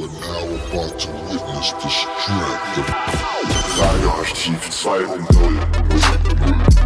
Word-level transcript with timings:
You 0.00 0.06
are 0.06 0.12
now 0.12 0.54
about 0.54 0.98
to 0.98 1.10
witness 1.28 1.72
the 1.72 1.88
strength 1.90 2.88
Radioarchiv 3.76 4.60
2.0 4.70 6.79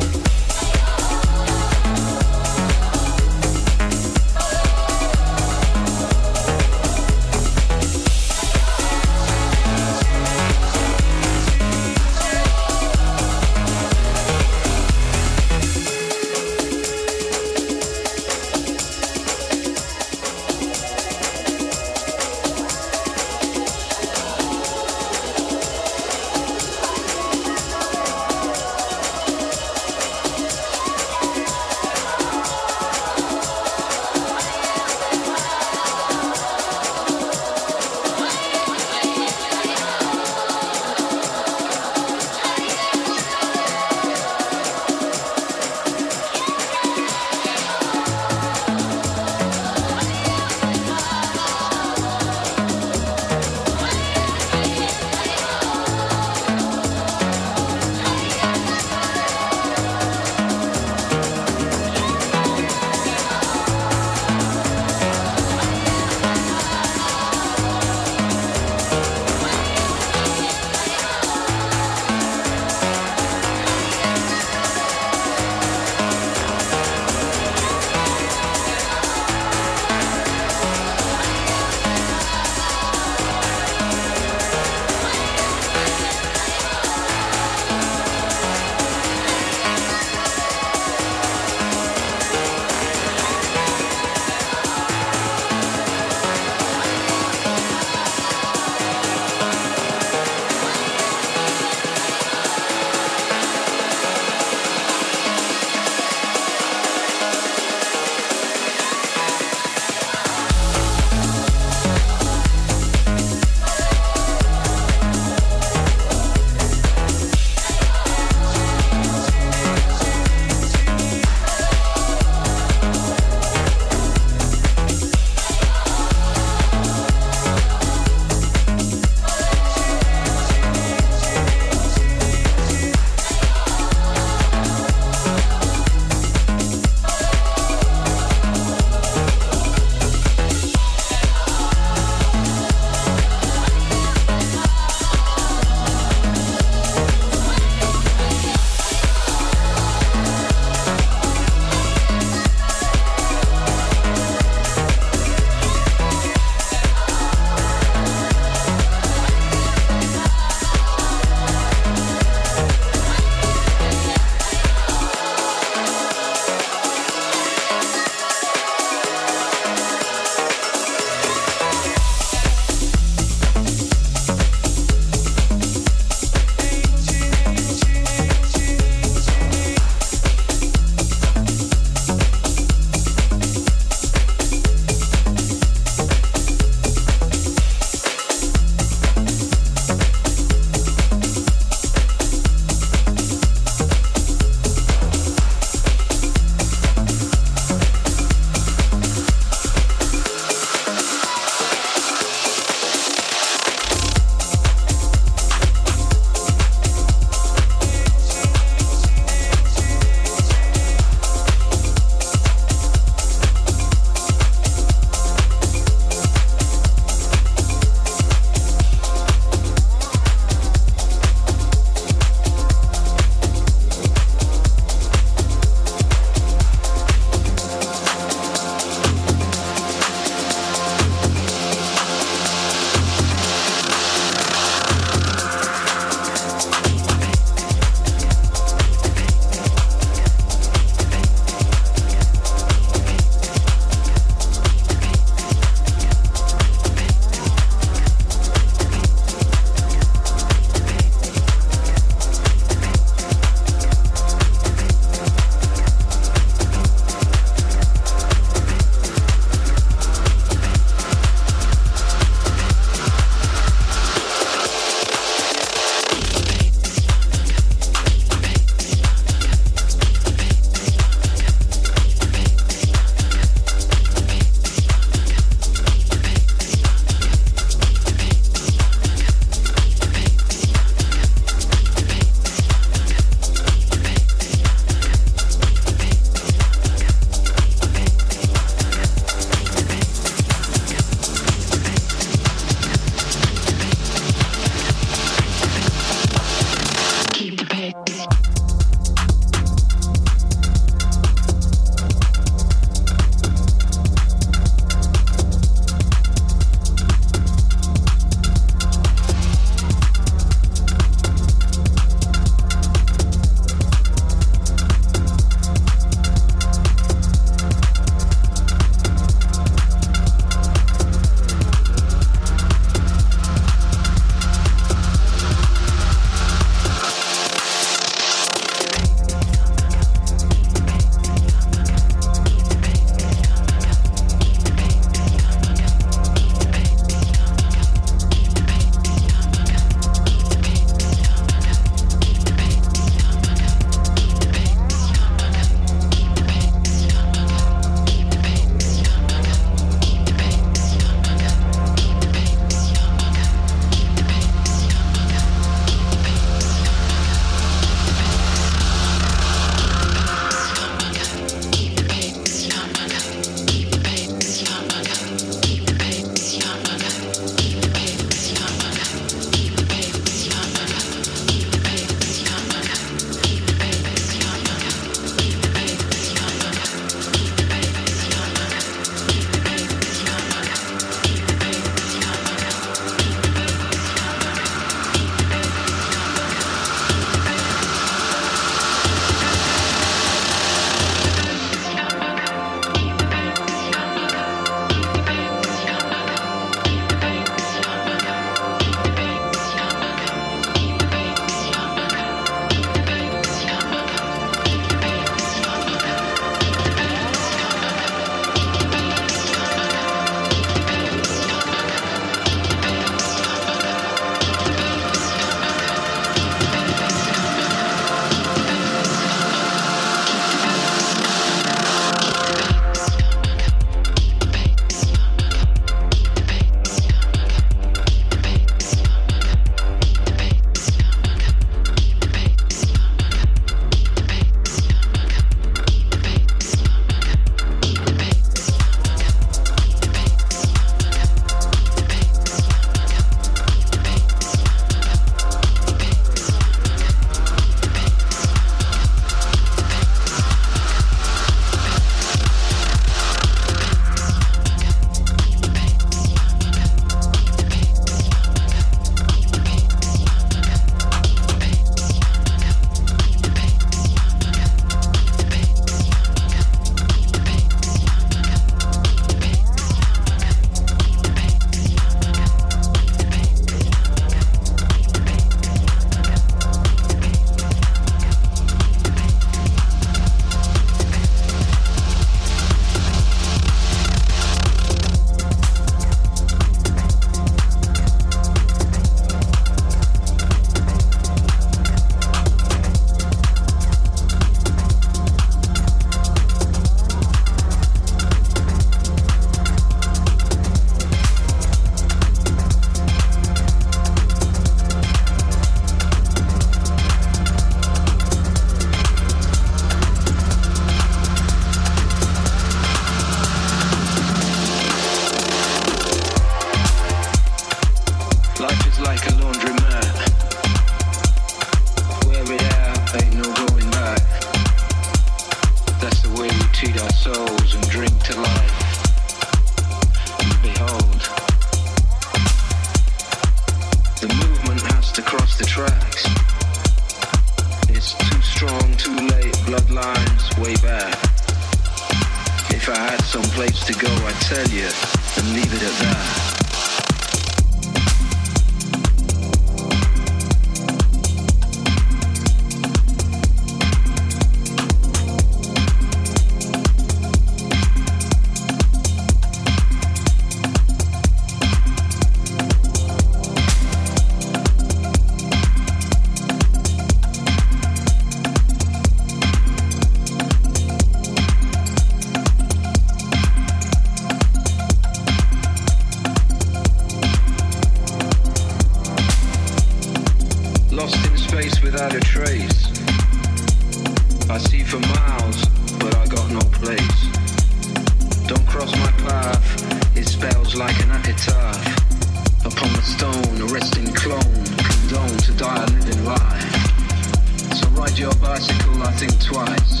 I 598.54 599.10
think 599.16 599.40
twice 599.40 600.00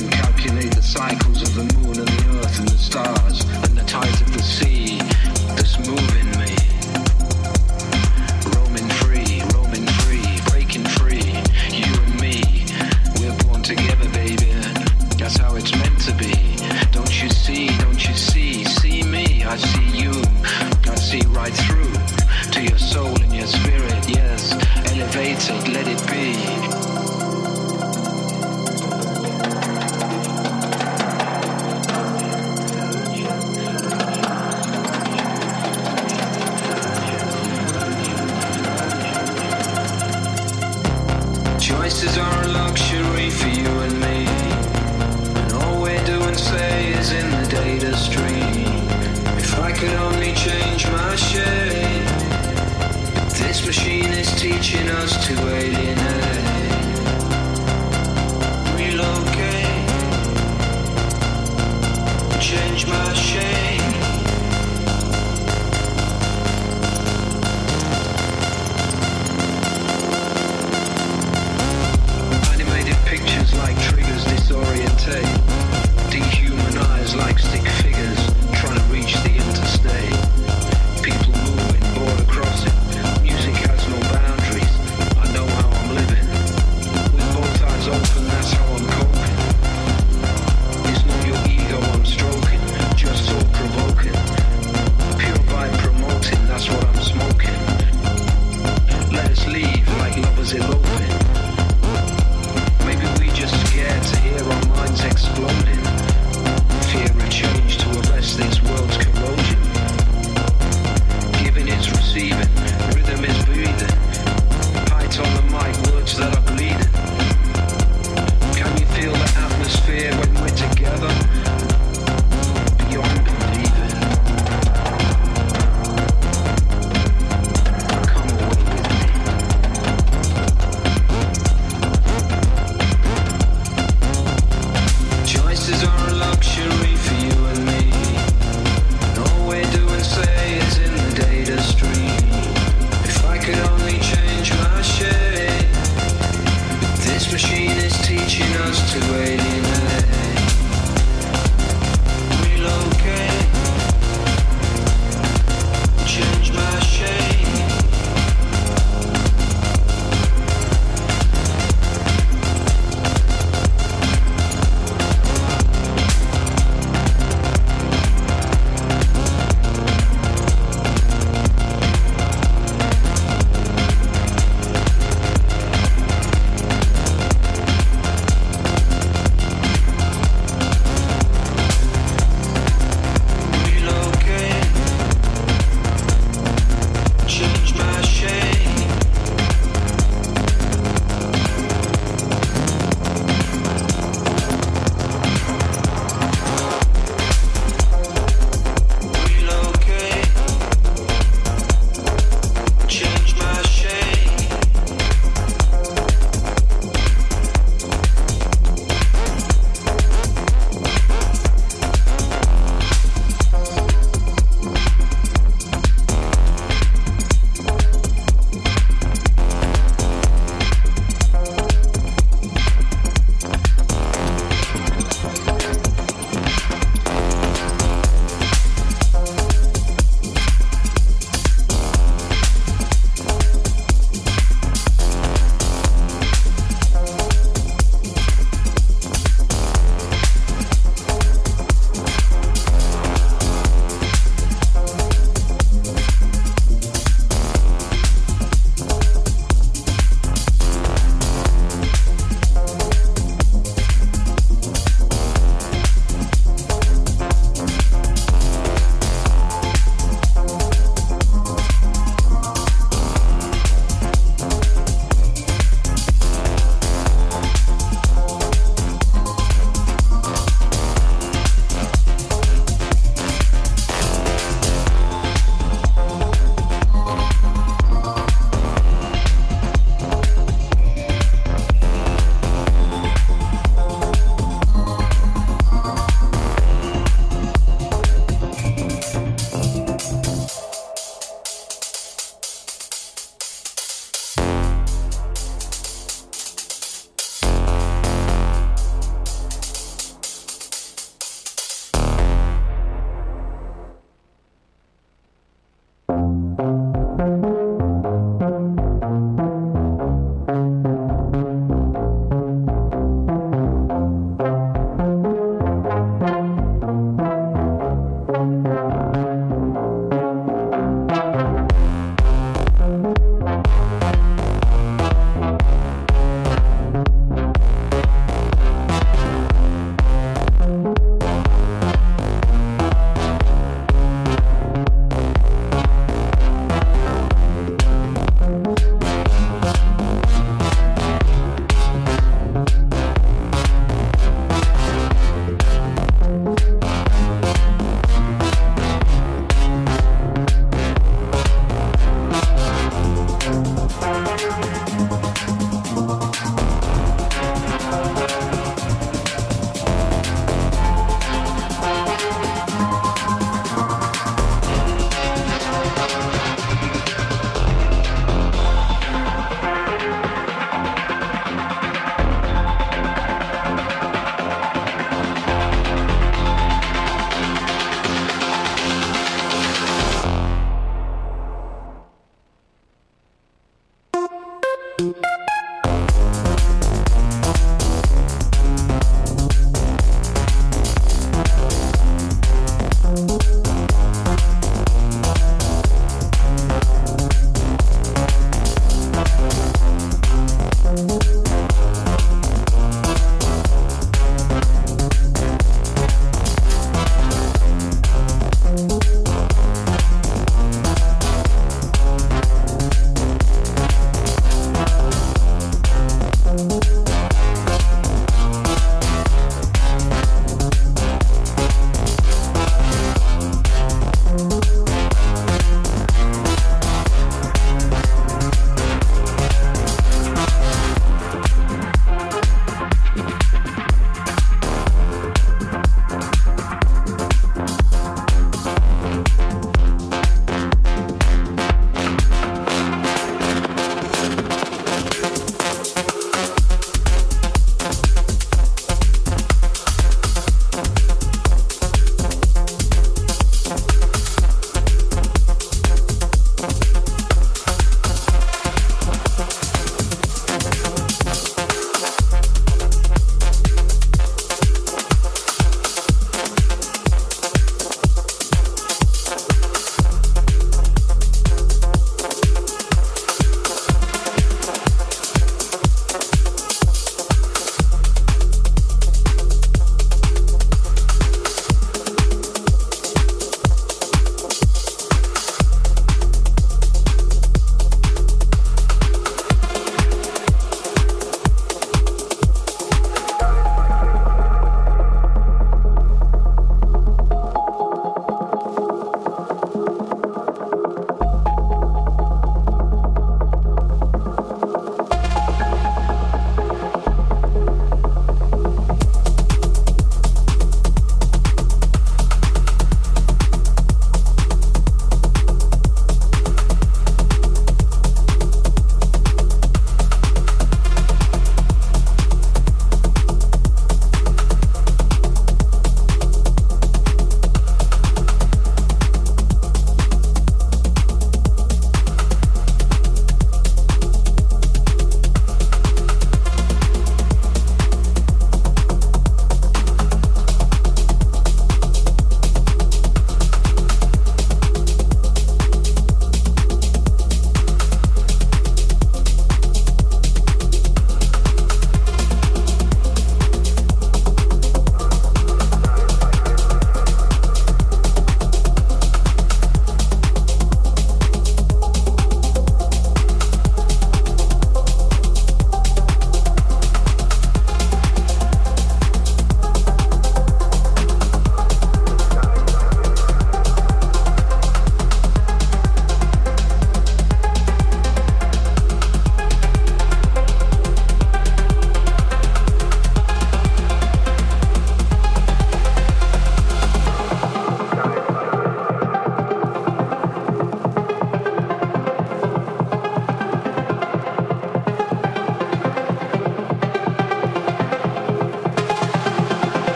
and 0.00 0.10
calculate 0.10 0.74
the 0.74 0.82
cycles 0.82 1.40
of 1.40 1.54
the 1.54 1.62
moon 1.78 2.00
and 2.00 2.08
the 2.08 2.40
earth 2.40 2.58
and 2.58 2.66
the 2.66 2.76
stars 2.76 3.44
and 3.62 3.78
the 3.78 3.84
tides 3.84 4.20
of 4.20 4.32
the 4.32 4.42
sea 4.42 4.98
that's 5.54 5.78
moving 5.78 6.26
me. 6.34 6.50
Roaming 8.58 8.90
free, 8.98 9.38
roaming 9.54 9.86
free, 10.02 10.26
breaking 10.50 10.82
free. 10.98 11.30
You 11.70 11.94
and 12.02 12.20
me, 12.20 12.66
we're 13.20 13.38
born 13.46 13.62
together, 13.62 14.08
baby. 14.10 14.50
That's 15.14 15.36
how 15.36 15.54
it's 15.54 15.70
meant 15.70 16.00
to 16.00 16.12
be. 16.14 16.34
Don't 16.90 17.22
you 17.22 17.30
see, 17.30 17.68
don't 17.78 18.02
you 18.08 18.14
see? 18.14 18.64
See 18.64 19.04
me, 19.04 19.44
I 19.44 19.56
see 19.56 20.02
you. 20.02 20.10
I 20.90 20.96
see 20.96 21.22
right 21.28 21.54
through 21.54 21.92
to 22.50 22.62
your 22.64 22.78
soul 22.78 23.14
and 23.22 23.32
your 23.32 23.46
spirit, 23.46 24.08
yes. 24.08 24.54
Elevated, 24.90 25.68
let 25.68 25.86
it 25.86 26.02
be. 26.10 26.61
can 49.82 49.98
only 49.98 50.32
change 50.34 50.86
my 50.92 51.16
shape. 51.16 52.06
This 53.36 53.66
machine 53.66 54.12
is 54.12 54.32
teaching 54.40 54.88
us 54.88 55.26
to 55.26 55.32
alienate. 55.32 56.01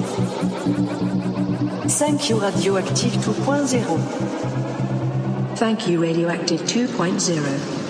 2.0. 0.00 1.90
Thank 1.90 2.30
you, 2.30 2.40
Radioactive 2.40 3.12
2.0. 3.12 5.56
Thank 5.56 5.88
you, 5.88 6.00
Radioactive 6.02 6.60
2.0. 6.62 7.81